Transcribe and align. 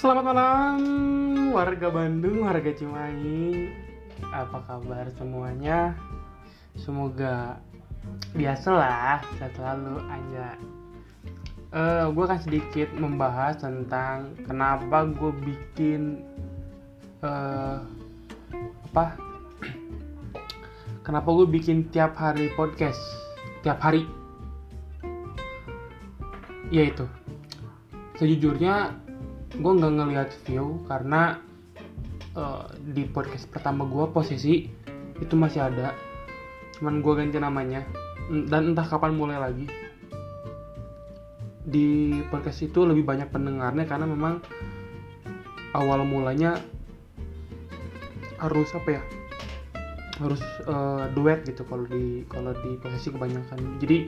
Selamat 0.00 0.32
malam 0.32 0.80
warga 1.52 1.92
Bandung, 1.92 2.48
warga 2.48 2.72
Cimahi. 2.72 3.68
Apa 4.32 4.64
kabar 4.64 5.12
semuanya? 5.12 5.92
Semoga 6.72 7.60
biasalah 8.32 9.20
sehat 9.36 9.52
selalu 9.60 10.00
aja. 10.08 10.56
Eh, 11.76 12.04
gue 12.16 12.24
akan 12.24 12.40
sedikit 12.40 12.88
membahas 12.96 13.60
tentang 13.60 14.32
kenapa 14.48 15.04
gue 15.04 15.36
bikin 15.44 16.24
eh 17.20 17.76
apa? 18.88 19.20
Kenapa 21.04 21.28
gue 21.28 21.44
bikin 21.44 21.92
tiap 21.92 22.16
hari 22.16 22.48
podcast? 22.56 23.04
Tiap 23.60 23.76
hari. 23.84 24.08
Yaitu 26.72 27.04
sejujurnya 28.16 28.96
gue 29.50 29.72
nggak 29.74 29.92
ngelihat 29.98 30.30
view 30.46 30.78
karena 30.86 31.42
uh, 32.38 32.70
di 32.78 33.02
podcast 33.10 33.50
pertama 33.50 33.82
gue 33.86 34.06
posisi 34.14 34.70
itu 35.18 35.34
masih 35.34 35.66
ada. 35.66 35.94
Cuman 36.78 37.02
gue 37.02 37.12
ganti 37.18 37.38
namanya. 37.42 37.82
Dan 38.30 38.74
entah 38.74 38.86
kapan 38.86 39.18
mulai 39.18 39.42
lagi. 39.42 39.66
Di 41.66 42.20
podcast 42.30 42.62
itu 42.62 42.86
lebih 42.86 43.02
banyak 43.02 43.28
pendengarnya 43.34 43.84
karena 43.84 44.06
memang 44.06 44.38
awal 45.74 46.06
mulanya 46.06 46.56
harus 48.38 48.70
apa 48.72 48.88
ya? 48.96 49.02
Harus 50.22 50.40
uh, 50.70 51.10
duet 51.16 51.42
gitu 51.42 51.66
kalau 51.66 51.84
di 51.90 52.22
kalau 52.30 52.54
di 52.54 52.78
posisi 52.78 53.10
kebanyakan. 53.10 53.82
Jadi 53.82 53.98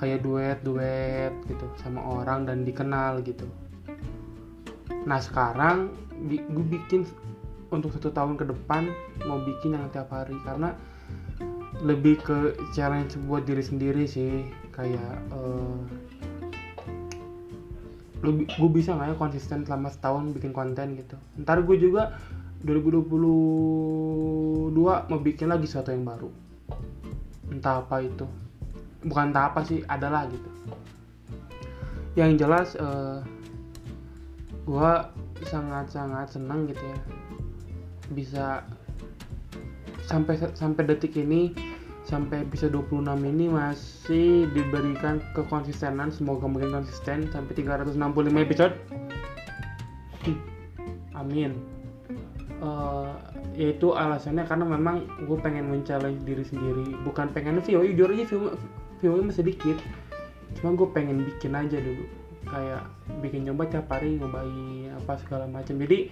kayak 0.00 0.24
duet 0.24 0.58
duet 0.64 1.36
gitu 1.44 1.68
sama 1.76 2.00
orang 2.00 2.48
dan 2.48 2.64
dikenal 2.64 3.20
gitu 3.20 3.44
nah 5.08 5.22
sekarang 5.22 5.94
gue 6.28 6.66
bikin 6.68 7.08
untuk 7.70 7.94
satu 7.94 8.10
tahun 8.10 8.34
ke 8.36 8.50
depan 8.50 8.90
mau 9.24 9.38
bikin 9.40 9.78
yang 9.78 9.86
tiap 9.94 10.10
hari 10.10 10.34
karena 10.42 10.74
lebih 11.80 12.20
ke 12.20 12.52
challenge 12.76 13.16
buat 13.24 13.48
diri 13.48 13.64
sendiri 13.64 14.04
sih. 14.04 14.44
Kayak 14.74 15.16
uh, 15.32 15.80
lebih 18.20 18.52
gue 18.52 18.70
bisa 18.70 18.92
nggak 18.92 19.12
ya 19.12 19.16
konsisten 19.16 19.64
selama 19.64 19.88
setahun 19.88 20.36
bikin 20.36 20.52
konten 20.52 21.00
gitu. 21.00 21.16
Ntar 21.40 21.64
gue 21.64 21.76
juga 21.80 22.20
2022 22.66 24.76
mau 24.76 25.20
bikin 25.24 25.48
lagi 25.48 25.64
sesuatu 25.64 25.94
yang 25.94 26.04
baru. 26.04 26.28
Entah 27.48 27.80
apa 27.80 28.04
itu. 28.04 28.28
Bukan 29.00 29.32
entah 29.32 29.48
apa 29.48 29.64
sih 29.64 29.80
adalah 29.88 30.28
gitu. 30.28 30.50
Yang 32.18 32.30
jelas 32.44 32.68
uh, 32.76 33.24
gue 34.66 34.92
sangat-sangat 35.46 36.36
senang 36.36 36.68
gitu 36.68 36.82
ya. 36.82 36.98
Bisa 38.12 38.46
sampai 40.04 40.36
sampai 40.56 40.82
detik 40.88 41.14
ini 41.16 41.54
sampai 42.02 42.42
bisa 42.42 42.66
26 42.66 43.06
ini 43.22 43.46
masih 43.46 44.50
diberikan 44.50 45.22
kekonsistenan 45.38 46.10
semoga 46.10 46.50
makin 46.50 46.82
konsisten 46.82 47.30
sampai 47.30 47.52
365 47.54 47.94
episode. 48.40 48.74
Amin. 51.20 51.54
Uh, 52.60 53.16
yaitu 53.56 53.96
alasannya 53.96 54.44
karena 54.44 54.68
memang 54.68 55.08
gue 55.24 55.38
pengen 55.40 55.70
mencari 55.70 56.18
diri 56.26 56.44
sendiri. 56.44 56.92
Bukan 57.06 57.32
pengen 57.32 57.62
view 57.62 57.80
jujur 57.86 58.10
aja 58.12 58.24
view 59.00 59.16
masih 59.24 59.40
sedikit 59.40 59.78
cuma 60.58 60.74
gue 60.74 60.88
pengen 60.90 61.22
bikin 61.24 61.54
aja 61.54 61.78
dulu 61.78 62.04
kayak 62.48 62.82
bikin 63.20 63.44
nyoba 63.44 63.68
tiap 63.68 63.92
hari 63.92 64.16
nyobain 64.16 64.96
apa 64.96 65.20
segala 65.20 65.44
macam. 65.44 65.76
Jadi 65.76 66.08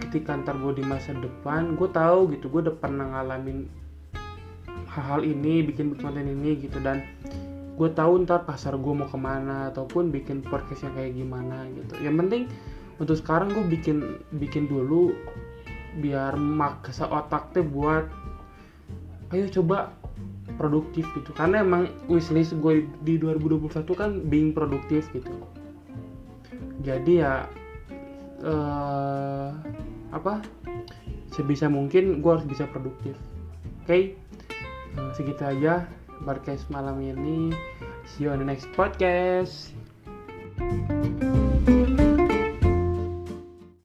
ketika 0.00 0.36
ntar 0.40 0.56
gue 0.56 0.80
di 0.80 0.84
masa 0.86 1.12
depan 1.12 1.76
gue 1.76 1.88
tahu 1.90 2.32
gitu 2.32 2.48
gue 2.48 2.70
udah 2.70 2.76
pernah 2.76 3.04
ngalamin 3.12 3.68
hal-hal 4.88 5.20
ini 5.26 5.60
bikin 5.66 5.92
konten 6.00 6.24
ini 6.24 6.56
gitu. 6.64 6.80
Dan 6.80 7.04
gue 7.76 7.88
tahu 7.92 8.24
ntar 8.24 8.48
pasar 8.48 8.80
gue 8.80 8.92
mau 8.96 9.08
ke 9.08 9.18
mana 9.20 9.68
ataupun 9.74 10.08
bikin 10.08 10.40
podcast 10.40 10.88
yang 10.88 10.94
kayak 10.96 11.12
gimana 11.12 11.68
gitu. 11.76 11.94
Yang 12.00 12.14
penting 12.24 12.42
untuk 12.96 13.16
sekarang 13.20 13.52
gue 13.52 13.64
bikin 13.68 14.24
bikin 14.40 14.64
dulu 14.72 15.12
biar 16.00 16.36
maksa 16.36 17.08
otaknya 17.08 17.64
buat 17.64 18.04
ayo 19.32 19.44
coba 19.52 19.92
produktif 20.56 21.04
gitu. 21.12 21.36
Karena 21.36 21.60
emang 21.60 21.92
wishlist 22.08 22.56
gue 22.56 22.88
di 23.04 23.20
2021 23.20 23.84
kan 23.92 24.10
being 24.24 24.56
produktif 24.56 25.12
gitu 25.12 25.36
jadi 26.86 27.12
ya 27.18 27.34
uh, 28.46 29.50
apa? 30.14 30.38
Sebisa 31.34 31.66
mungkin 31.66 32.22
gue 32.22 32.30
harus 32.30 32.46
bisa 32.46 32.70
produktif. 32.70 33.18
Oke? 33.82 33.90
Okay? 33.90 34.02
uh, 34.94 35.10
segitu 35.18 35.42
aja 35.42 35.90
podcast 36.22 36.70
malam 36.70 37.02
ini. 37.02 37.50
See 38.06 38.24
you 38.24 38.30
on 38.30 38.38
the 38.38 38.46
next 38.46 38.70
podcast. 38.78 39.74
thank 40.56 41.20
you 41.20 41.25